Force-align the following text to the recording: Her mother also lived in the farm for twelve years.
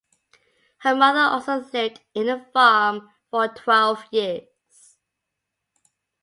Her 0.79 0.95
mother 0.95 1.19
also 1.31 1.57
lived 1.73 2.01
in 2.15 2.25
the 2.25 2.43
farm 2.53 3.11
for 3.29 3.47
twelve 3.49 4.03
years. 4.09 4.95